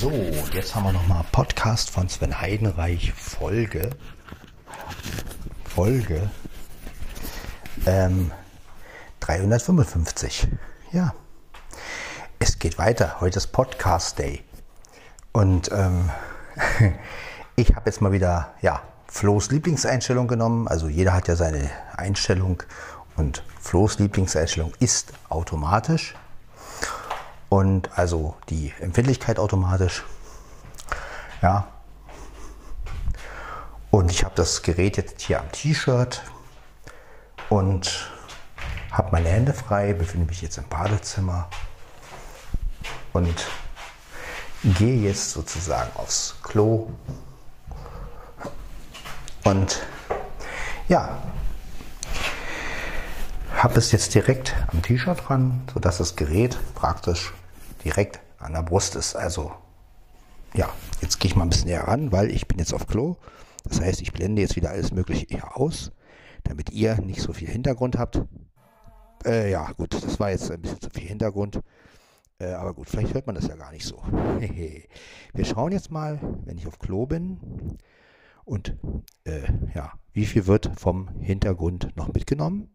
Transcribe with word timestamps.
So, 0.00 0.12
jetzt 0.52 0.76
haben 0.76 0.84
wir 0.84 0.92
nochmal 0.92 1.24
Podcast 1.32 1.90
von 1.90 2.08
Sven 2.08 2.40
Heidenreich 2.40 3.12
Folge. 3.14 3.90
Folge 5.64 6.30
ähm, 7.84 8.30
355. 9.18 10.46
Ja, 10.92 11.14
es 12.38 12.60
geht 12.60 12.78
weiter. 12.78 13.16
Heute 13.20 13.38
ist 13.38 13.48
Podcast 13.48 14.20
Day. 14.20 14.44
Und 15.32 15.72
ähm, 15.72 16.10
ich 17.56 17.74
habe 17.74 17.86
jetzt 17.86 18.00
mal 18.00 18.12
wieder, 18.12 18.54
ja, 18.62 18.80
Flo's 19.08 19.50
Lieblingseinstellung 19.50 20.28
genommen. 20.28 20.68
Also 20.68 20.86
jeder 20.86 21.12
hat 21.12 21.26
ja 21.26 21.34
seine 21.34 21.70
Einstellung 21.96 22.62
und 23.16 23.42
Flo's 23.60 23.98
Lieblingseinstellung 23.98 24.72
ist 24.78 25.12
automatisch 25.28 26.14
und 27.48 27.96
also 27.98 28.36
die 28.48 28.72
Empfindlichkeit 28.80 29.38
automatisch. 29.38 30.04
Ja. 31.42 31.68
Und 33.90 34.10
ich 34.10 34.24
habe 34.24 34.34
das 34.34 34.62
Gerät 34.62 34.96
jetzt 34.96 35.22
hier 35.22 35.40
am 35.40 35.50
T-Shirt 35.50 36.22
und 37.48 38.10
habe 38.90 39.12
meine 39.12 39.28
Hände 39.28 39.54
frei, 39.54 39.94
befinde 39.94 40.26
mich 40.26 40.42
jetzt 40.42 40.58
im 40.58 40.68
Badezimmer 40.68 41.48
und 43.12 43.46
gehe 44.64 44.96
jetzt 44.96 45.30
sozusagen 45.30 45.90
aufs 45.94 46.36
Klo. 46.42 46.90
Und 49.44 49.80
ja, 50.88 51.18
habe 53.62 53.78
es 53.78 53.92
jetzt 53.92 54.14
direkt 54.14 54.54
am 54.68 54.82
T-Shirt 54.82 55.18
dran, 55.26 55.62
sodass 55.72 55.98
das 55.98 56.16
Gerät 56.16 56.58
praktisch 56.74 57.32
direkt 57.84 58.20
an 58.38 58.52
der 58.52 58.62
Brust 58.62 58.94
ist. 58.94 59.16
Also 59.16 59.52
ja, 60.54 60.68
jetzt 61.00 61.18
gehe 61.18 61.30
ich 61.30 61.36
mal 61.36 61.44
ein 61.44 61.50
bisschen 61.50 61.68
näher 61.68 61.86
ran, 61.86 62.12
weil 62.12 62.30
ich 62.30 62.46
bin 62.46 62.58
jetzt 62.58 62.72
auf 62.72 62.86
Klo. 62.86 63.16
Das 63.64 63.80
heißt, 63.80 64.00
ich 64.00 64.12
blende 64.12 64.42
jetzt 64.42 64.56
wieder 64.56 64.70
alles 64.70 64.92
Mögliche 64.92 65.26
hier 65.28 65.56
aus, 65.56 65.92
damit 66.44 66.70
ihr 66.70 67.00
nicht 67.00 67.20
so 67.20 67.32
viel 67.32 67.48
Hintergrund 67.48 67.98
habt. 67.98 68.22
Äh, 69.24 69.50
ja, 69.50 69.72
gut, 69.72 69.92
das 69.92 70.20
war 70.20 70.30
jetzt 70.30 70.50
ein 70.50 70.62
bisschen 70.62 70.80
zu 70.80 70.90
viel 70.90 71.08
Hintergrund. 71.08 71.60
Äh, 72.38 72.52
aber 72.52 72.74
gut, 72.74 72.88
vielleicht 72.88 73.14
hört 73.14 73.26
man 73.26 73.34
das 73.34 73.48
ja 73.48 73.56
gar 73.56 73.72
nicht 73.72 73.84
so. 73.84 74.00
Wir 75.34 75.44
schauen 75.44 75.72
jetzt 75.72 75.90
mal, 75.90 76.20
wenn 76.44 76.56
ich 76.56 76.66
auf 76.66 76.78
Klo 76.78 77.06
bin. 77.06 77.76
Und 78.44 78.76
äh, 79.24 79.42
ja, 79.74 79.92
wie 80.12 80.24
viel 80.24 80.46
wird 80.46 80.70
vom 80.76 81.08
Hintergrund 81.20 81.94
noch 81.96 82.12
mitgenommen? 82.14 82.70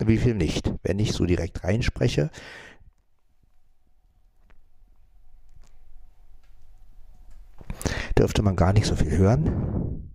Wie 0.00 0.18
viel 0.18 0.34
nicht? 0.34 0.72
Wenn 0.82 0.98
ich 0.98 1.12
so 1.12 1.26
direkt 1.26 1.62
reinspreche, 1.62 2.30
dürfte 8.18 8.42
man 8.42 8.56
gar 8.56 8.72
nicht 8.72 8.86
so 8.86 8.96
viel 8.96 9.16
hören. 9.16 10.10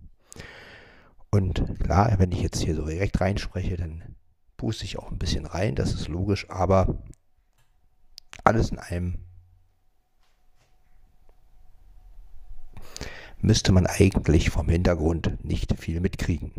Und 1.30 1.80
klar, 1.80 2.18
wenn 2.18 2.32
ich 2.32 2.40
jetzt 2.40 2.60
hier 2.62 2.74
so 2.74 2.86
direkt 2.86 3.20
reinspreche, 3.20 3.76
dann 3.76 4.16
puste 4.56 4.84
ich 4.84 4.98
auch 4.98 5.10
ein 5.10 5.18
bisschen 5.18 5.46
rein, 5.46 5.74
das 5.74 5.92
ist 5.92 6.08
logisch, 6.08 6.48
aber 6.50 7.02
alles 8.42 8.70
in 8.70 8.78
einem 8.78 9.18
müsste 13.38 13.72
man 13.72 13.86
eigentlich 13.86 14.50
vom 14.50 14.68
Hintergrund 14.68 15.44
nicht 15.44 15.78
viel 15.78 16.00
mitkriegen. 16.00 16.52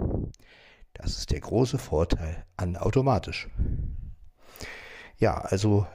Das 0.98 1.17
ist 1.17 1.31
der 1.31 1.40
große 1.40 1.78
Vorteil 1.78 2.44
an 2.58 2.76
automatisch. 2.76 3.48
Ja, 5.20 5.38
also 5.38 5.86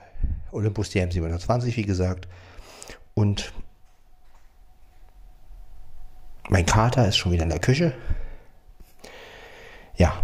Olympus 0.52 0.90
DM720, 0.90 1.76
wie 1.76 1.82
gesagt. 1.82 2.28
Und 3.14 3.52
mein 6.48 6.66
Kater 6.66 7.06
ist 7.08 7.16
schon 7.16 7.32
wieder 7.32 7.42
in 7.42 7.48
der 7.48 7.58
Küche. 7.58 7.94
Ja, 9.96 10.22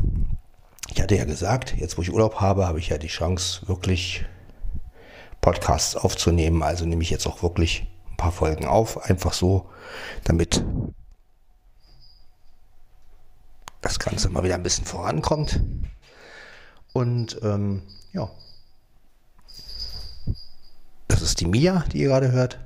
ich 0.91 1.03
hatte 1.03 1.17
ja 1.17 1.25
gesagt, 1.25 1.77
jetzt 1.77 1.99
wo 1.99 2.03
ich 2.03 2.13
Urlaub 2.13 2.41
habe, 2.41 2.67
habe 2.67 2.79
ich 2.79 2.89
ja 2.89 2.99
die 2.99 3.09
Chance, 3.09 3.67
wirklich 3.69 4.25
Podcasts 5.41 5.97
aufzunehmen. 5.97 6.63
Also 6.63 6.87
nehme 6.87 7.03
ich 7.03 7.11
jetzt 7.11 7.27
auch 7.27 7.43
wirklich 7.43 7.87
ein 8.11 8.17
paar 8.17 8.33
Folgen 8.33 8.65
auf, 8.65 8.99
einfach 9.09 9.33
so, 9.33 9.69
damit 10.25 10.65
Ganze 13.99 14.29
mal 14.29 14.43
wieder 14.45 14.55
ein 14.55 14.63
bisschen 14.63 14.85
vorankommt. 14.85 15.61
Und 16.93 17.39
ähm, 17.43 17.83
ja, 18.13 18.31
das 21.09 21.23
ist 21.23 21.41
die 21.41 21.47
Mia, 21.47 21.85
die 21.93 21.99
ihr 21.99 22.09
gerade 22.09 22.33
hört. 22.33 22.59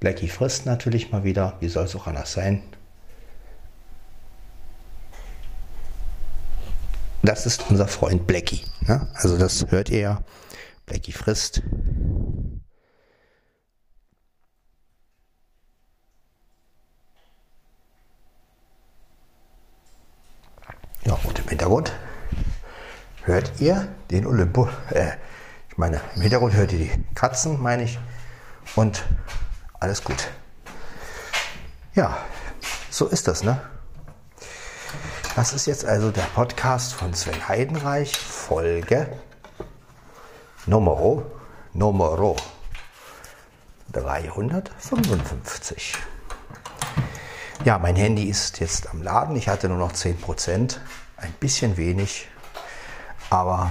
Blackie 0.00 0.28
frisst 0.28 0.66
natürlich 0.66 1.12
mal 1.12 1.24
wieder. 1.24 1.56
Wie 1.60 1.68
soll 1.68 1.84
es 1.84 1.94
auch 1.94 2.06
anders 2.06 2.32
sein? 2.32 2.62
Das 7.22 7.44
ist 7.44 7.70
unser 7.70 7.86
Freund 7.86 8.26
Blackie. 8.26 8.64
Ne? 8.80 9.06
Also 9.14 9.36
das 9.36 9.70
hört 9.70 9.90
ihr 9.90 10.00
ja. 10.00 10.22
Blackie 10.86 11.12
frisst. 11.12 11.62
Ja, 21.04 21.14
und 21.24 21.38
im 21.38 21.48
Hintergrund 21.60 21.92
hört 23.24 23.60
ihr 23.60 23.86
den 24.10 24.24
Olympo. 24.24 24.70
Äh, 24.88 25.10
ich 25.68 25.76
meine, 25.76 26.00
im 26.14 26.22
Hintergrund 26.22 26.54
hört 26.54 26.72
ihr 26.72 26.78
die 26.78 27.04
Katzen, 27.14 27.60
meine 27.60 27.82
ich. 27.82 27.98
Und 28.76 29.04
alles 29.78 30.02
gut. 30.02 30.30
Ja, 31.94 32.16
so 32.88 33.08
ist 33.08 33.28
das, 33.28 33.42
ne? 33.42 33.60
Das 35.36 35.52
ist 35.52 35.66
jetzt 35.66 35.84
also 35.84 36.10
der 36.10 36.26
Podcast 36.34 36.94
von 36.94 37.12
Sven 37.12 37.46
Heidenreich, 37.46 38.16
Folge 38.16 39.18
Numero, 40.64 41.30
Numero 41.74 42.36
355. 43.92 45.98
Ja, 47.66 47.76
mein 47.76 47.96
Handy 47.96 48.30
ist 48.30 48.60
jetzt 48.60 48.88
am 48.88 49.02
Laden. 49.02 49.36
Ich 49.36 49.50
hatte 49.50 49.68
nur 49.68 49.76
noch 49.76 49.92
10%, 49.92 50.78
ein 51.20 51.32
bisschen 51.32 51.76
wenig, 51.76 52.28
aber 53.28 53.70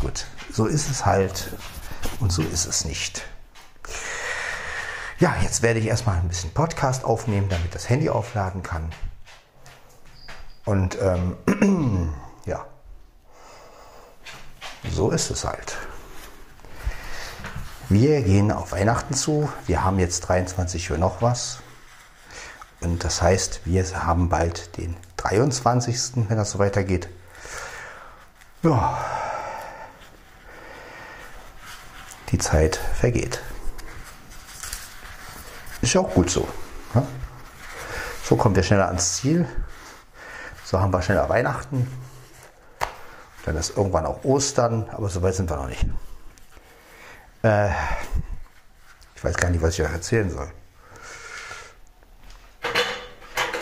gut, 0.00 0.26
so 0.52 0.66
ist 0.66 0.90
es 0.90 1.06
halt 1.06 1.52
und 2.20 2.32
so 2.32 2.42
ist 2.42 2.66
es 2.66 2.84
nicht. 2.84 3.22
Ja, 5.18 5.34
jetzt 5.42 5.62
werde 5.62 5.80
ich 5.80 5.86
erstmal 5.86 6.16
ein 6.16 6.28
bisschen 6.28 6.52
Podcast 6.52 7.04
aufnehmen, 7.04 7.48
damit 7.48 7.74
das 7.74 7.88
Handy 7.88 8.08
aufladen 8.08 8.62
kann. 8.62 8.90
Und 10.64 10.98
ähm, 11.00 12.14
ja, 12.46 12.64
so 14.90 15.10
ist 15.10 15.30
es 15.30 15.44
halt. 15.44 15.76
Wir 17.88 18.22
gehen 18.22 18.52
auf 18.52 18.72
Weihnachten 18.72 19.14
zu. 19.14 19.50
Wir 19.66 19.82
haben 19.82 19.98
jetzt 19.98 20.20
23 20.20 20.90
Uhr 20.90 20.98
noch 20.98 21.22
was. 21.22 21.60
Und 22.80 23.02
das 23.02 23.22
heißt, 23.22 23.62
wir 23.64 23.84
haben 24.04 24.28
bald 24.28 24.76
den 24.76 24.94
23., 25.18 26.28
wenn 26.28 26.36
das 26.36 26.50
so 26.50 26.58
weitergeht. 26.58 27.08
Ja, 28.62 28.98
die 32.30 32.38
Zeit 32.38 32.76
vergeht. 32.76 33.40
Ist 35.80 35.94
ja 35.94 36.00
auch 36.00 36.12
gut 36.12 36.30
so. 36.30 36.48
Ne? 36.94 37.06
So 38.24 38.36
kommen 38.36 38.56
wir 38.56 38.62
schneller 38.62 38.88
ans 38.88 39.16
Ziel. 39.16 39.48
So 40.64 40.80
haben 40.80 40.92
wir 40.92 41.00
schneller 41.02 41.28
Weihnachten. 41.28 41.90
Dann 43.44 43.56
ist 43.56 43.76
irgendwann 43.76 44.04
auch 44.06 44.24
Ostern, 44.24 44.88
aber 44.90 45.08
so 45.08 45.22
weit 45.22 45.34
sind 45.34 45.48
wir 45.48 45.56
noch 45.56 45.68
nicht. 45.68 45.86
Äh, 47.42 47.70
ich 49.14 49.24
weiß 49.24 49.36
gar 49.36 49.50
nicht, 49.50 49.62
was 49.62 49.74
ich 49.74 49.82
euch 49.82 49.92
erzählen 49.92 50.30
soll. 50.30 50.50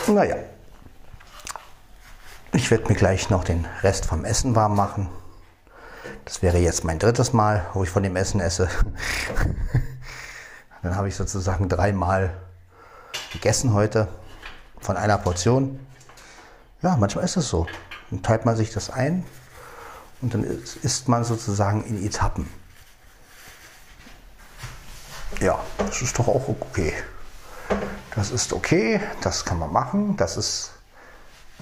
Naja. 0.07 0.35
Ich 2.53 2.71
werde 2.71 2.87
mir 2.87 2.95
gleich 2.95 3.29
noch 3.29 3.43
den 3.43 3.65
Rest 3.83 4.05
vom 4.05 4.23
Essen 4.23 4.55
warm 4.55 4.75
machen. 4.75 5.09
Das 6.25 6.41
wäre 6.41 6.57
jetzt 6.57 6.83
mein 6.83 6.99
drittes 6.99 7.33
Mal, 7.33 7.65
wo 7.73 7.83
ich 7.83 7.89
von 7.89 8.03
dem 8.03 8.15
Essen 8.15 8.39
esse. 8.39 8.69
Dann 10.81 10.95
habe 10.95 11.09
ich 11.09 11.15
sozusagen 11.15 11.67
dreimal 11.67 12.33
gegessen 13.33 13.73
heute 13.73 14.07
von 14.79 14.95
einer 14.95 15.17
Portion. 15.17 15.79
Ja, 16.81 16.95
manchmal 16.95 17.25
ist 17.25 17.37
es 17.37 17.49
so. 17.49 17.67
Dann 18.09 18.23
teilt 18.23 18.45
man 18.45 18.55
sich 18.55 18.71
das 18.71 18.89
ein 18.89 19.25
und 20.21 20.33
dann 20.33 20.43
isst 20.43 21.09
man 21.09 21.23
sozusagen 21.23 21.83
in 21.83 22.05
Etappen. 22.05 22.49
Ja, 25.41 25.59
das 25.77 26.01
ist 26.01 26.17
doch 26.17 26.27
auch 26.27 26.47
okay. 26.47 26.93
Das 28.15 28.31
ist 28.31 28.53
okay, 28.53 29.01
das 29.21 29.43
kann 29.43 29.59
man 29.59 29.71
machen, 29.71 30.15
das 30.15 30.37
ist 30.37 30.71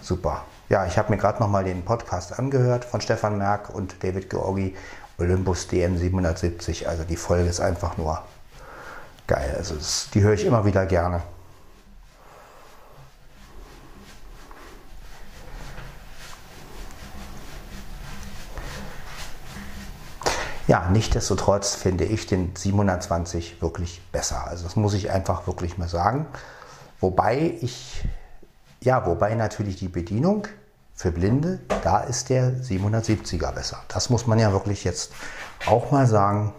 super. 0.01 0.45
Ja, 0.67 0.85
ich 0.87 0.97
habe 0.97 1.11
mir 1.11 1.17
gerade 1.17 1.39
noch 1.39 1.49
mal 1.49 1.63
den 1.63 1.85
Podcast 1.85 2.39
angehört 2.39 2.85
von 2.85 2.99
Stefan 2.99 3.37
Merck 3.37 3.69
und 3.73 4.03
David 4.03 4.29
Georgi 4.31 4.75
Olympus 5.19 5.67
DM770. 5.69 6.87
Also 6.87 7.03
die 7.03 7.17
Folge 7.17 7.49
ist 7.49 7.59
einfach 7.59 7.97
nur 7.97 8.21
geil. 9.27 9.53
Also 9.57 9.75
das, 9.75 10.09
die 10.13 10.21
höre 10.21 10.33
ich 10.33 10.45
immer 10.45 10.65
wieder 10.65 10.85
gerne. 10.87 11.21
Ja, 20.67 20.89
nichtsdestotrotz 20.91 21.75
finde 21.75 22.05
ich 22.05 22.25
den 22.25 22.55
720 22.55 23.61
wirklich 23.61 24.01
besser. 24.11 24.47
Also 24.47 24.63
das 24.63 24.75
muss 24.75 24.95
ich 24.95 25.11
einfach 25.11 25.45
wirklich 25.45 25.77
mal 25.77 25.87
sagen. 25.87 26.25
Wobei 26.99 27.55
ich, 27.61 28.03
ja, 28.85 29.05
wobei 29.05 29.33
natürlich 29.33 29.77
die 29.77 29.87
Bedienung 29.87 30.47
für 30.93 31.11
Blinde, 31.11 31.59
da 31.83 32.01
ist 32.01 32.29
der 32.29 32.51
770er 32.51 33.51
besser. 33.51 33.83
Das 33.87 34.11
muss 34.11 34.27
man 34.27 34.39
ja 34.39 34.51
wirklich 34.51 34.83
jetzt 34.83 35.11
auch 35.65 35.91
mal 35.91 36.05
sagen. 36.05 36.53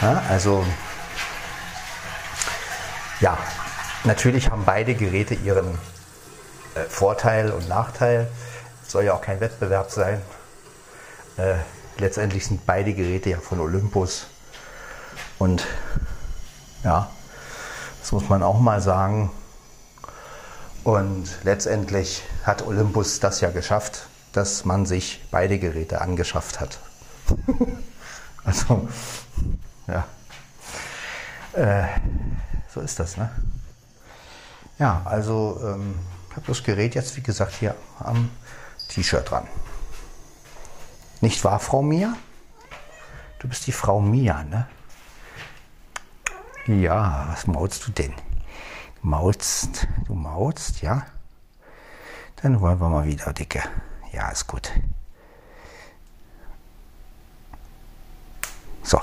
Ja, 0.00 0.22
also, 0.30 0.64
ja, 3.20 3.36
natürlich 4.04 4.50
haben 4.50 4.64
beide 4.64 4.94
Geräte 4.94 5.34
ihren 5.34 5.78
äh, 6.74 6.80
Vorteil 6.88 7.50
und 7.50 7.68
Nachteil. 7.68 8.26
Es 8.82 8.92
soll 8.92 9.04
ja 9.04 9.12
auch 9.12 9.20
kein 9.20 9.40
Wettbewerb 9.40 9.90
sein. 9.90 10.22
Äh, 11.36 11.56
letztendlich 11.98 12.46
sind 12.46 12.64
beide 12.64 12.94
Geräte 12.94 13.28
ja 13.28 13.38
von 13.38 13.60
Olympus. 13.60 14.26
Und 15.38 15.66
ja, 16.84 17.10
das 18.00 18.12
muss 18.12 18.30
man 18.30 18.42
auch 18.42 18.58
mal 18.58 18.80
sagen. 18.80 19.30
Und 20.84 21.28
letztendlich 21.44 22.22
hat 22.44 22.66
Olympus 22.66 23.20
das 23.20 23.40
ja 23.40 23.50
geschafft, 23.50 24.06
dass 24.32 24.64
man 24.64 24.86
sich 24.86 25.22
beide 25.30 25.58
Geräte 25.58 26.00
angeschafft 26.00 26.60
hat. 26.60 26.78
also, 28.44 28.88
ja. 29.86 30.06
Äh, 31.52 31.88
so 32.72 32.80
ist 32.80 32.98
das, 32.98 33.16
ne? 33.16 33.30
Ja, 34.78 35.02
also 35.04 35.60
ähm, 35.62 35.98
ich 36.30 36.36
habe 36.36 36.46
das 36.46 36.62
Gerät 36.62 36.94
jetzt, 36.94 37.16
wie 37.16 37.22
gesagt, 37.22 37.54
hier 37.54 37.74
am 37.98 38.30
T-Shirt 38.88 39.30
dran. 39.30 39.46
Nicht 41.20 41.44
wahr, 41.44 41.58
Frau 41.58 41.82
Mia? 41.82 42.14
Du 43.40 43.48
bist 43.48 43.66
die 43.66 43.72
Frau 43.72 44.00
Mia, 44.00 44.42
ne? 44.44 44.66
Ja, 46.66 47.26
was 47.30 47.46
maulst 47.46 47.86
du 47.86 47.90
denn? 47.90 48.14
Maulst, 49.02 49.86
du 50.06 50.14
maulst, 50.14 50.82
ja? 50.82 51.06
Dann 52.42 52.60
wollen 52.60 52.80
wir 52.80 52.88
mal 52.88 53.06
wieder, 53.06 53.32
Dicke. 53.32 53.62
Ja, 54.12 54.30
ist 54.30 54.46
gut. 54.46 54.70
So. 58.82 59.00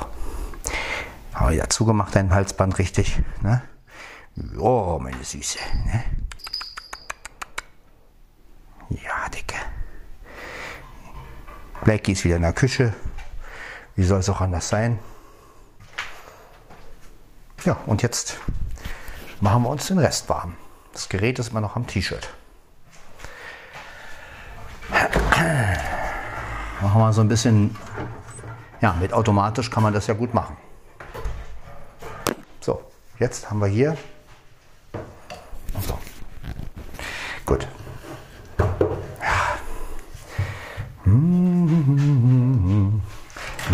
Haben 1.33 1.49
wir 1.49 1.55
ja 1.55 1.69
zugemacht, 1.69 2.15
dein 2.15 2.33
Halsband 2.33 2.77
richtig, 2.79 3.21
ne? 3.41 3.61
Oh, 4.57 4.99
meine 5.01 5.23
Süße, 5.23 5.59
ne? 5.85 6.03
Ja, 8.89 9.29
Dicke. 9.29 9.57
Blackie 11.83 12.11
ist 12.13 12.23
wieder 12.23 12.35
in 12.35 12.41
der 12.43 12.53
Küche. 12.53 12.93
Wie 13.95 14.03
soll 14.03 14.19
es 14.19 14.29
auch 14.29 14.41
anders 14.41 14.69
sein? 14.69 14.99
Ja, 17.65 17.77
und 17.85 18.03
jetzt 18.03 18.37
machen 19.41 19.63
wir 19.63 19.69
uns 19.69 19.87
den 19.87 19.99
Rest 19.99 20.29
warm. 20.29 20.55
Das 20.93 21.09
Gerät 21.09 21.39
ist 21.39 21.51
immer 21.51 21.61
noch 21.61 21.75
am 21.75 21.85
T-Shirt. 21.85 22.29
Machen 26.81 27.01
wir 27.01 27.13
so 27.13 27.21
ein 27.21 27.27
bisschen, 27.27 27.75
ja, 28.81 28.93
mit 28.93 29.13
automatisch 29.13 29.69
kann 29.69 29.83
man 29.83 29.93
das 29.93 30.07
ja 30.07 30.13
gut 30.13 30.33
machen. 30.33 30.57
So, 32.61 32.81
jetzt 33.19 33.49
haben 33.49 33.59
wir 33.59 33.67
hier, 33.67 33.97
so, 35.87 35.97
gut. 37.45 37.67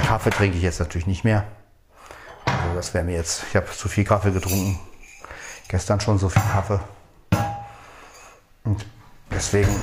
Kaffee 0.07 0.30
trinke 0.30 0.57
ich 0.57 0.63
jetzt 0.63 0.80
natürlich 0.80 1.07
nicht 1.07 1.24
mehr. 1.24 1.45
Also 2.45 2.75
das 2.75 2.94
wäre 2.94 3.04
mir 3.04 3.15
jetzt, 3.15 3.44
ich 3.50 3.56
habe 3.56 3.68
zu 3.68 3.89
viel 3.89 4.04
Kaffee 4.04 4.31
getrunken. 4.31 4.80
Gestern 5.74 6.00
schon 6.00 6.20
so 6.20 6.30
viel 6.30 6.44
Kaffee. 6.52 6.80
Und 8.64 8.86
deswegen 9.31 9.75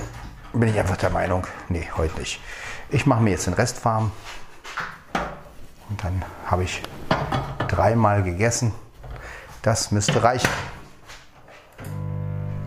bin 0.53 0.69
ich 0.69 0.79
einfach 0.79 0.97
der 0.97 1.11
Meinung, 1.11 1.45
nee, 1.69 1.85
heute 1.97 2.17
nicht. 2.21 2.41
Ich 2.91 3.07
mache 3.07 3.21
mir 3.21 3.31
jetzt 3.31 3.49
den 3.49 3.55
Rest 3.55 3.85
warm. 3.85 4.13
Und 5.89 6.05
dann 6.05 6.25
habe 6.47 6.63
ich 6.63 6.81
dreimal 7.67 8.23
gegessen. 8.23 8.73
Das 9.63 9.91
müsste 9.91 10.23
reichen. 10.23 10.49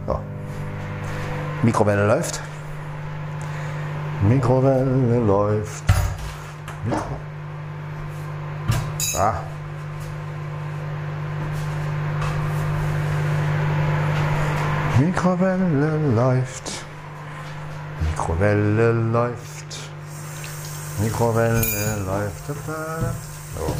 So. 0.06 0.20
Mikrowelle 1.62 2.06
läuft. 2.06 2.42
Mikrowelle 4.28 5.20
läuft. 5.20 5.86
Mikro 6.84 7.06
Ah. 9.18 9.53
Mikrowelle 15.00 15.98
läuft. 16.14 16.86
Mikrowelle 18.00 18.92
läuft. 18.92 19.66
Mikrowelle 21.00 21.96
läuft. 22.06 22.46
So. 23.58 23.76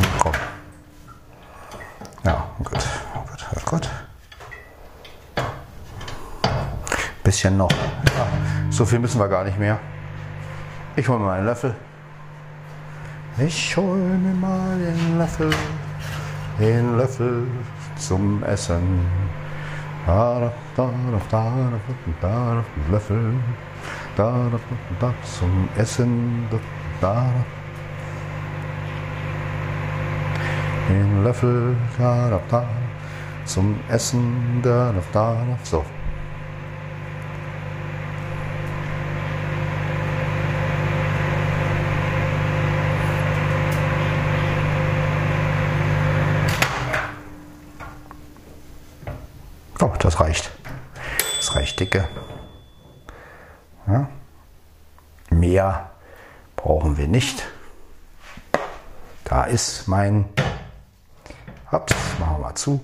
Mikro. 0.00 0.32
Ja, 2.24 2.50
gut, 2.58 2.72
gut, 2.72 3.64
gut. 3.66 3.90
Bisschen 7.22 7.58
noch. 7.58 7.70
Ja, 7.70 8.26
so 8.70 8.86
viel 8.86 8.98
müssen 8.98 9.20
wir 9.20 9.28
gar 9.28 9.44
nicht 9.44 9.58
mehr. 9.58 9.78
Ich 10.96 11.06
hole 11.06 11.18
mir 11.18 11.32
einen 11.32 11.44
Löffel. 11.44 11.74
Ich 13.40 13.76
hole 13.76 14.18
mir 14.18 14.34
mal 14.34 14.76
den 14.78 15.16
Löffel, 15.16 15.50
den 16.58 16.96
Löffel 16.96 17.46
zum 17.96 18.42
Essen. 18.42 19.06
Da, 20.04 20.52
da, 20.74 20.90
da, 21.30 21.70
da, 22.20 22.64
Löffel, 22.90 23.34
da, 24.16 24.32
da, 24.50 24.58
da, 24.98 25.14
zum 25.22 25.68
Essen. 25.76 26.48
Da, 27.00 27.26
den 30.88 31.22
Löffel, 31.22 31.76
da, 31.96 32.30
da, 32.30 32.40
da, 32.50 32.66
zum 33.44 33.76
Essen. 33.88 34.60
Da, 34.64 34.92
da, 34.92 35.02
da, 35.12 35.58
so. 35.62 35.84
Oh, 49.80 49.87
das 49.98 50.20
reicht. 50.20 50.50
Das 51.36 51.54
reicht 51.54 51.80
dicke. 51.80 52.08
Ja. 53.86 54.08
Mehr 55.30 55.90
brauchen 56.56 56.96
wir 56.96 57.08
nicht. 57.08 57.44
Da 59.24 59.44
ist 59.44 59.88
mein. 59.88 60.26
Ups, 61.70 61.94
machen 62.18 62.36
wir 62.36 62.38
mal 62.38 62.54
zu. 62.54 62.80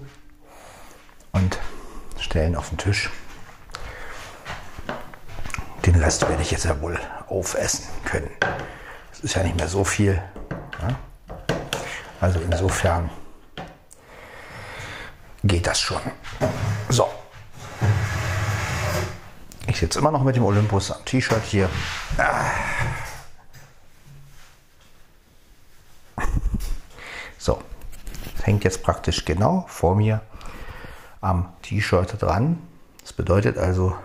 Und 1.33 1.59
stellen 2.19 2.55
auf 2.55 2.69
den 2.69 2.79
Tisch. 2.79 3.11
Den 5.87 5.97
Rest 5.97 6.29
werde 6.29 6.43
ich 6.43 6.51
jetzt 6.51 6.65
ja 6.65 6.81
wohl 6.81 6.99
aufessen 7.29 7.85
können. 8.05 8.31
Es 9.13 9.21
ist 9.21 9.35
ja 9.35 9.43
nicht 9.43 9.57
mehr 9.57 9.69
so 9.69 9.85
viel. 9.85 10.23
Ja. 10.81 10.99
Also 12.21 12.41
insofern 12.41 13.11
geht 15.43 15.67
das 15.67 15.81
schon. 15.81 16.01
So. 16.89 17.09
Ich 19.67 19.79
sitze 19.79 19.99
immer 19.99 20.11
noch 20.11 20.23
mit 20.23 20.37
dem 20.37 20.45
Olympus 20.45 20.91
am 20.91 21.05
T-Shirt 21.05 21.43
hier. 21.45 21.69
So. 27.39 27.61
Hängt 28.43 28.65
jetzt 28.65 28.83
praktisch 28.83 29.25
genau 29.25 29.65
vor 29.69 29.97
mir 29.97 30.21
am 31.21 31.53
T-Shirt 31.63 32.21
dran. 32.21 32.59
Das 33.01 33.13
bedeutet 33.13 33.59
also, 33.59 33.97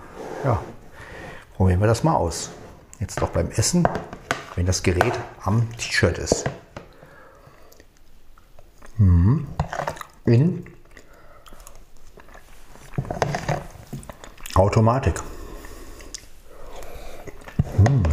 ja, 0.43 0.59
probieren 1.55 1.79
wir 1.81 1.87
das 1.87 2.03
mal 2.03 2.15
aus. 2.15 2.49
Jetzt 2.99 3.21
doch 3.21 3.29
beim 3.29 3.51
Essen, 3.51 3.87
wenn 4.55 4.65
das 4.65 4.83
Gerät 4.83 5.13
am 5.43 5.69
T-Shirt 5.77 6.17
ist. 6.17 6.45
Mhm. 8.97 9.47
In 10.25 10.65
Automatik. 14.59 15.21
Hm. 17.77 18.08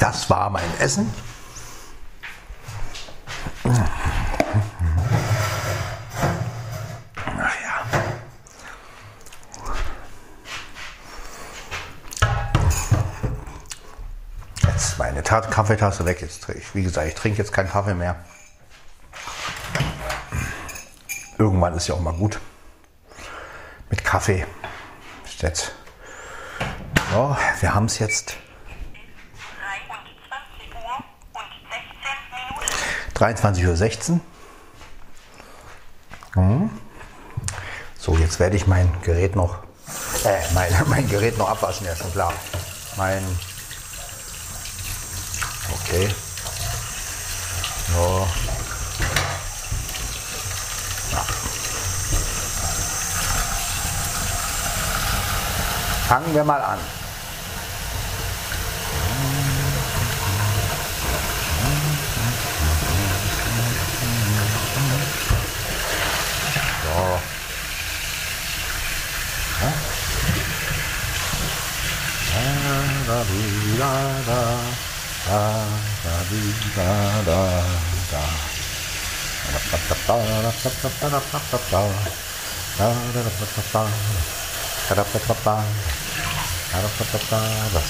Das 0.00 0.28
war 0.30 0.50
mein 0.50 0.64
Essen. 0.80 1.12
Ach 7.26 7.54
ja. 7.62 7.84
Jetzt 14.66 14.98
meine 14.98 15.22
Tat 15.22 15.50
Kaffeetasse 15.50 16.06
weg. 16.06 16.22
Jetzt, 16.22 16.46
wie 16.74 16.82
gesagt, 16.82 17.06
ich 17.06 17.14
trinke 17.14 17.38
jetzt 17.38 17.52
keinen 17.52 17.68
Kaffee 17.68 17.94
mehr. 17.94 18.16
Irgendwann 21.36 21.74
ist 21.74 21.86
ja 21.88 21.94
auch 21.94 22.00
mal 22.00 22.14
gut 22.14 22.40
mit 23.90 24.02
Kaffee. 24.02 24.46
Jetzt. 25.38 25.72
So, 27.12 27.36
wir 27.60 27.74
haben 27.74 27.86
es 27.86 27.98
jetzt 27.98 28.36
23 30.30 30.74
Uhr 30.74 30.96
und 31.34 31.50
23.16 33.20 33.76
16 33.76 34.14
Minuten. 34.14 34.26
Uhr. 36.36 36.42
Mhm. 36.42 36.70
So, 37.98 38.16
jetzt 38.16 38.40
werde 38.40 38.56
ich 38.56 38.66
mein 38.66 38.90
Gerät 39.02 39.36
noch, 39.36 39.58
äh, 40.24 40.40
mein, 40.54 40.72
mein 40.86 41.08
Gerät 41.08 41.36
noch 41.36 41.50
abwaschen, 41.50 41.86
ja 41.86 41.94
schon 41.94 42.10
klar. 42.12 42.32
Mein, 42.96 43.22
okay. 45.74 46.08
So. 47.92 48.26
Ja. 51.12 51.24
Fangen 56.08 56.34
wir 56.34 56.44
mal 56.44 56.62
an. 56.62 56.99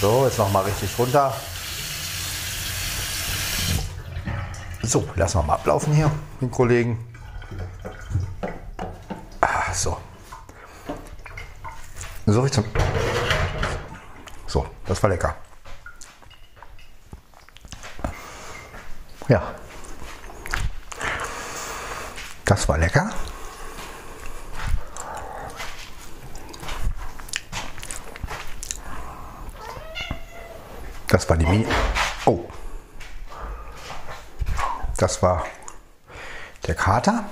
So, 0.01 0.25
jetzt 0.25 0.39
noch 0.39 0.51
mal 0.51 0.65
richtig 0.65 0.89
runter. 0.99 1.35
So, 4.83 5.07
lassen 5.15 5.39
wir 5.39 5.43
mal 5.43 5.55
ablaufen 5.55 5.93
hier, 5.93 6.11
den 6.41 6.51
Kollegen. 6.51 6.99
Ah, 9.43 9.75
so. 9.75 9.99
So 12.25 12.41
viel 12.43 12.51
zum. 12.51 12.65
So, 14.51 14.67
das 14.85 15.01
war 15.01 15.11
lecker. 15.11 15.37
Ja. 19.29 19.55
Das 22.45 22.69
war 22.69 22.77
lecker. 22.77 23.11
Das 31.07 31.29
war 31.29 31.37
die 31.37 31.47
Mini. 31.47 31.67
Oh. 32.27 32.41
Das 34.97 35.23
war 35.23 35.45
der 36.67 36.75
Kater. 36.75 37.23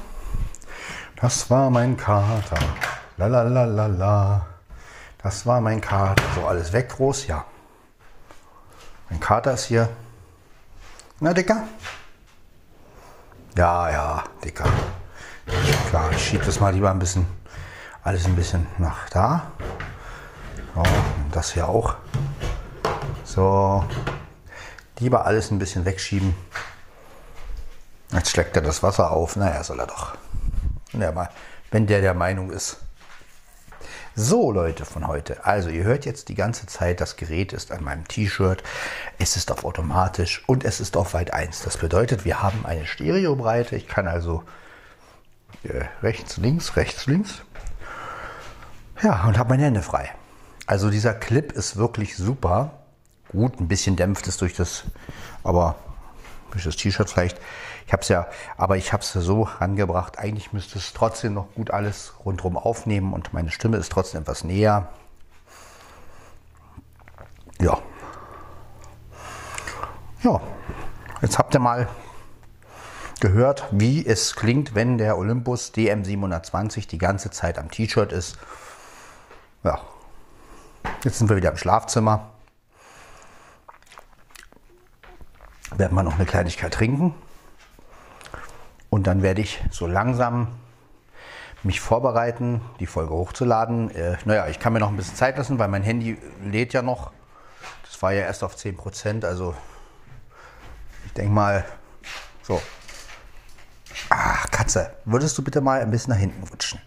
Das 1.17 1.51
war 1.51 1.69
mein 1.69 1.97
Kater. 1.97 2.61
La 3.17 3.27
la 3.27 3.43
la 3.43 3.65
la 3.65 3.87
la. 3.89 4.58
Das 5.23 5.47
war 5.47 5.61
mein 5.61 5.81
Kater. 5.81 6.23
So 6.35 6.47
alles 6.47 6.73
weg, 6.73 6.91
groß, 6.91 7.27
ja. 7.27 7.45
Mein 9.11 9.21
Kater 9.21 9.55
ist 9.55 9.65
hier. 9.65 9.89
Na, 11.21 11.35
Dicker? 11.35 11.67
Ja, 13.57 13.91
ja, 13.91 14.25
Dicker. 14.45 14.69
Klar, 15.89 16.13
ich 16.13 16.25
schiebe 16.25 16.45
das 16.45 16.61
mal 16.61 16.73
lieber 16.73 16.91
ein 16.91 16.99
bisschen, 16.99 17.27
alles 18.05 18.27
ein 18.27 18.37
bisschen 18.37 18.67
nach 18.79 19.09
da. 19.09 19.51
So, 20.75 20.81
und 20.81 21.31
das 21.33 21.53
hier 21.53 21.69
auch. 21.69 21.97
So, 23.25 23.85
lieber 24.99 25.27
alles 25.27 25.51
ein 25.51 25.59
bisschen 25.59 25.85
wegschieben. 25.85 26.35
Jetzt 28.13 28.31
schlägt 28.31 28.55
er 28.57 28.63
das 28.63 28.83
Wasser 28.83 29.11
auf. 29.11 29.37
Naja, 29.37 29.65
soll 29.65 29.81
er 29.81 29.87
doch. 29.87 30.15
der, 30.93 31.13
mal, 31.13 31.29
wenn 31.71 31.87
der 31.87 32.01
der 32.01 32.15
Meinung 32.15 32.51
ist. 32.51 32.79
So 34.21 34.51
Leute 34.51 34.85
von 34.85 35.07
heute, 35.07 35.47
also 35.47 35.69
ihr 35.69 35.85
hört 35.85 36.05
jetzt 36.05 36.29
die 36.29 36.35
ganze 36.35 36.67
Zeit, 36.67 37.01
das 37.01 37.15
Gerät 37.15 37.53
ist 37.53 37.71
an 37.71 37.85
meinem 37.85 38.09
T-Shirt, 38.09 38.65
es 39.21 39.37
ist 39.37 39.53
auf 39.53 39.65
automatisch 39.65 40.43
und 40.49 40.65
es 40.65 40.81
ist 40.81 40.97
auf 40.97 41.15
weit 41.15 41.33
1. 41.33 41.63
Das 41.63 41.77
bedeutet, 41.77 42.25
wir 42.25 42.43
haben 42.43 42.67
eine 42.67 42.85
Stereobreite. 42.85 43.77
Ich 43.77 43.87
kann 43.87 44.09
also 44.09 44.43
äh, 45.63 45.85
rechts, 46.03 46.37
links, 46.37 46.75
rechts, 46.75 47.07
links. 47.07 47.43
Ja, 49.05 49.25
und 49.25 49.39
habe 49.39 49.51
meine 49.51 49.67
Hände 49.67 49.83
frei. 49.83 50.11
Also 50.67 50.91
dieser 50.91 51.15
Clip 51.15 51.53
ist 51.53 51.77
wirklich 51.77 52.17
super. 52.17 52.73
Gut, 53.29 53.61
ein 53.61 53.69
bisschen 53.69 53.95
dämpft 53.95 54.27
es 54.27 54.37
durch 54.37 54.55
das, 54.55 54.83
aber 55.45 55.77
durch 56.51 56.65
das 56.65 56.75
T-Shirt 56.75 57.09
vielleicht. 57.09 57.41
Ich 57.89 57.93
habe 57.95 58.03
es 58.03 58.09
ja, 58.09 58.27
aber 58.59 58.77
ich 58.77 58.93
habe 58.93 59.03
es 59.03 59.15
so 59.15 59.49
angebracht. 59.61 60.19
Eigentlich 60.19 60.53
müsste 60.53 60.77
es 60.77 60.93
trotzdem 60.93 61.33
noch 61.33 61.55
gut 61.55 61.71
alles 61.71 62.13
rundherum 62.23 62.59
aufnehmen 62.59 63.15
und 63.15 63.33
meine 63.33 63.51
Stimme 63.51 63.79
ist 63.79 63.91
trotzdem 63.91 64.21
etwas 64.21 64.45
näher. 64.45 64.91
Ja. 67.59 67.79
Ja. 70.23 70.39
Jetzt 71.23 71.39
habt 71.39 71.55
ihr 71.55 71.61
mal 71.61 71.89
gehört, 73.21 73.65
wie 73.71 74.05
es 74.05 74.37
klingt, 74.37 74.75
wenn 74.75 74.99
der 74.99 75.17
Olympus 75.17 75.73
DM720 75.73 76.89
die 76.89 76.99
ganze 76.99 77.31
Zeit 77.31 77.59
am 77.59 77.71
T-Shirt 77.71 78.13
ist. 78.13 78.37
Ja. 79.65 79.81
Jetzt 81.05 81.21
sind 81.21 81.31
wir 81.31 81.37
wieder 81.37 81.53
im 81.53 81.57
Schlafzimmer. 81.57 82.33
Werden 85.75 85.95
wir 85.95 86.03
noch 86.03 86.17
eine 86.17 86.27
Kleinigkeit 86.27 86.75
trinken. 86.75 87.15
Und 88.99 89.05
dann 89.05 89.23
werde 89.23 89.41
ich 89.43 89.63
so 89.71 89.87
langsam 89.87 90.49
mich 91.63 91.81
vorbereiten, 91.81 92.61
die 92.81 92.87
Folge 92.87 93.15
hochzuladen. 93.15 93.93
Äh, 93.93 94.17
naja, 94.25 94.49
ich 94.49 94.59
kann 94.59 94.73
mir 94.73 94.81
noch 94.81 94.89
ein 94.89 94.97
bisschen 94.97 95.15
Zeit 95.15 95.39
lassen, 95.39 95.61
weil 95.61 95.69
mein 95.69 95.85
Handy 95.85 96.19
lädt 96.43 96.73
ja 96.73 96.83
noch. 96.83 97.13
Das 97.85 98.03
war 98.03 98.13
ja 98.13 98.23
erst 98.23 98.43
auf 98.43 98.57
10%, 98.57 99.25
also 99.25 99.55
ich 101.07 101.13
denke 101.13 101.31
mal, 101.31 101.65
so. 102.43 102.61
Ach, 104.09 104.51
Katze, 104.51 104.93
würdest 105.05 105.39
du 105.39 105.45
bitte 105.45 105.61
mal 105.61 105.81
ein 105.81 105.93
bisschen 105.93 106.13
nach 106.13 106.19
hinten 106.19 106.43
rutschen? 106.49 106.81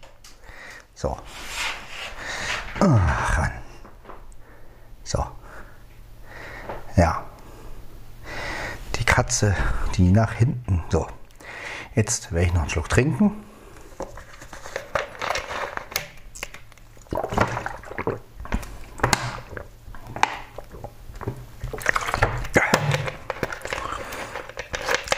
So. 0.93 1.17
Ach, 2.81 3.37
ran. 3.37 3.51
So. 5.05 5.25
Ja. 6.97 7.23
Die 8.97 9.05
Katze, 9.05 9.55
die 9.95 10.11
nach 10.11 10.33
hinten. 10.33 10.83
So. 10.89 11.07
Jetzt 11.93 12.31
werde 12.31 12.47
ich 12.47 12.53
noch 12.53 12.61
einen 12.61 12.69
Schluck 12.69 12.87
trinken. 12.87 13.43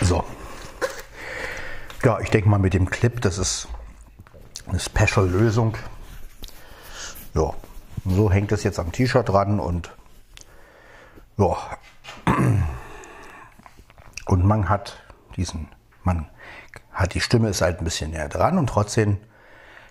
So. 0.01 0.23
Ja, 2.03 2.19
ich 2.19 2.31
denke 2.31 2.49
mal 2.49 2.57
mit 2.57 2.73
dem 2.73 2.89
Clip, 2.89 3.21
das 3.21 3.37
ist 3.37 3.67
eine 4.67 4.79
Special-Lösung. 4.79 5.77
Ja, 7.35 7.53
so 8.03 8.31
hängt 8.31 8.51
es 8.51 8.63
jetzt 8.63 8.79
am 8.79 8.91
T-Shirt 8.91 9.29
dran 9.29 9.59
und 9.59 9.91
ja. 11.37 11.55
Und 14.25 14.45
man 14.45 14.69
hat 14.69 15.03
diesen, 15.35 15.67
man 16.03 16.27
hat 17.03 17.13
die 17.13 17.19
Stimme 17.19 17.49
ist 17.49 17.61
halt 17.61 17.79
ein 17.79 17.83
bisschen 17.83 18.11
näher 18.11 18.29
dran 18.29 18.57
und 18.57 18.67
trotzdem 18.67 19.17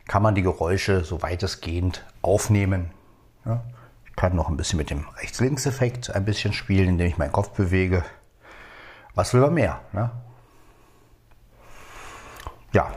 kann 0.09 0.23
man 0.23 0.35
die 0.35 0.43
Geräusche 0.43 1.05
so 1.05 1.21
weitestgehend 1.21 2.07
aufnehmen. 2.23 2.91
Ja. 3.45 3.63
Ich 4.07 4.17
kann 4.17 4.35
noch 4.35 4.49
ein 4.49 4.57
bisschen 4.57 4.79
mit 4.79 4.89
dem 4.89 5.07
Rechts-Links-Effekt 5.21 6.11
ein 6.11 6.25
bisschen 6.25 6.55
spielen, 6.55 6.89
indem 6.89 7.07
ich 7.07 7.19
meinen 7.19 7.31
Kopf 7.31 7.51
bewege. 7.51 8.03
Was 9.15 9.35
will 9.35 9.43
man 9.43 9.53
mehr? 9.53 9.81
Ne? 9.93 10.11
Ja. 12.73 12.91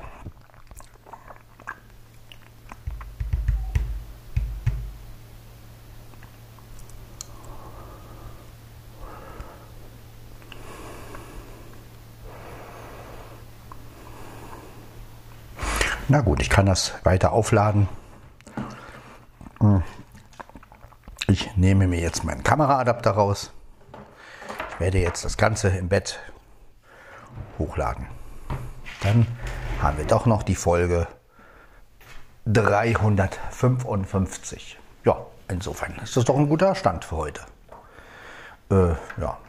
Na 16.08 16.22
gut, 16.22 16.39
ich 16.39 16.52
kann 16.52 16.68
das 16.68 16.94
weiter 17.04 17.32
aufladen. 17.32 17.89
Ich 21.28 21.56
nehme 21.56 21.88
mir 21.88 22.00
jetzt 22.00 22.24
meinen 22.24 22.44
Kameraadapter 22.44 23.10
raus. 23.12 23.52
Ich 24.70 24.80
werde 24.80 25.00
jetzt 25.00 25.26
das 25.26 25.36
Ganze 25.36 25.70
im 25.70 25.89
Bett 25.89 26.20
hochladen. 27.58 28.06
Dann 29.02 29.26
haben 29.82 29.98
wir 29.98 30.06
doch 30.06 30.28
noch 30.28 30.44
die 30.44 30.54
Folge 30.54 31.08
355. 32.46 34.78
Ja, 35.06 35.18
insofern 35.48 35.96
ist 36.04 36.15
das 36.15 36.26
doch 36.26 36.38
ein 36.38 36.48
guter 36.48 36.76
Stand 36.76 37.04
für 37.04 37.15
heute. 37.15 37.41
Äh, 38.70 38.89
ja, 39.20 39.39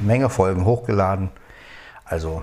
Menge 0.00 0.28
Folgen 0.28 0.64
hochgeladen. 0.64 1.30
Also 2.04 2.42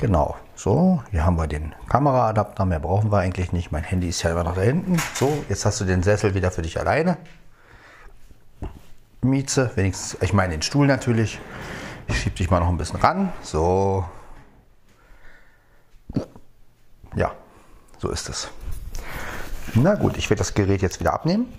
Genau, 0.00 0.36
so, 0.54 1.02
hier 1.10 1.26
haben 1.26 1.36
wir 1.36 1.48
den 1.48 1.74
Kameraadapter, 1.88 2.64
mehr 2.64 2.78
brauchen 2.78 3.10
wir 3.10 3.18
eigentlich 3.18 3.50
nicht. 3.50 3.72
Mein 3.72 3.82
Handy 3.82 4.08
ist 4.08 4.22
ja 4.22 4.30
immer 4.30 4.44
noch 4.44 4.54
da 4.54 4.60
hinten. 4.60 4.96
So, 5.14 5.44
jetzt 5.48 5.64
hast 5.64 5.80
du 5.80 5.84
den 5.84 6.04
Sessel 6.04 6.36
wieder 6.36 6.52
für 6.52 6.62
dich 6.62 6.78
alleine. 6.78 7.16
Mieze, 9.22 9.72
wenigstens, 9.74 10.16
ich 10.22 10.32
meine 10.32 10.52
den 10.52 10.62
Stuhl 10.62 10.86
natürlich. 10.86 11.40
Ich 12.06 12.20
schiebe 12.20 12.36
dich 12.36 12.48
mal 12.48 12.60
noch 12.60 12.68
ein 12.68 12.76
bisschen 12.76 13.00
ran. 13.00 13.32
So. 13.42 14.04
Ja, 17.16 17.32
so 17.98 18.10
ist 18.10 18.28
es. 18.28 18.48
Na 19.74 19.96
gut, 19.96 20.16
ich 20.16 20.30
werde 20.30 20.38
das 20.38 20.54
Gerät 20.54 20.80
jetzt 20.80 21.00
wieder 21.00 21.12
abnehmen. 21.12 21.52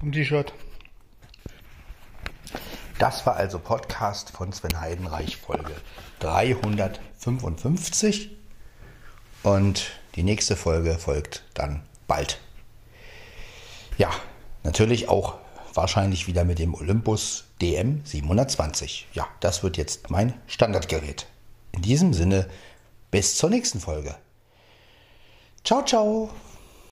Im 0.00 0.12
T-Shirt. 0.12 0.52
Das 2.98 3.24
war 3.26 3.36
also 3.36 3.58
Podcast 3.58 4.30
von 4.30 4.50
Sven 4.52 4.80
Heidenreich, 4.80 5.36
Folge 5.36 5.74
355. 6.20 8.30
Und 9.42 9.90
die 10.14 10.22
nächste 10.22 10.56
Folge 10.56 10.96
folgt 10.98 11.44
dann 11.54 11.82
bald. 12.06 12.38
Ja, 13.98 14.10
natürlich 14.62 15.08
auch 15.08 15.38
wahrscheinlich 15.74 16.28
wieder 16.28 16.44
mit 16.44 16.60
dem 16.60 16.74
Olympus 16.74 17.44
DM 17.60 18.02
720. 18.04 19.08
Ja, 19.12 19.28
das 19.40 19.62
wird 19.62 19.76
jetzt 19.76 20.10
mein 20.10 20.32
Standardgerät. 20.46 21.26
In 21.72 21.82
diesem 21.82 22.14
Sinne, 22.14 22.48
bis 23.10 23.36
zur 23.36 23.50
nächsten 23.50 23.80
Folge. 23.80 24.14
Ciao, 25.64 25.84
ciao. 25.84 26.30